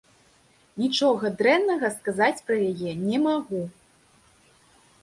Нічога 0.83 1.31
дрэннага 1.41 1.87
сказаць 1.99 2.43
пра 2.49 2.57
яе 2.71 2.91
не 3.07 3.17
магу. 3.29 3.63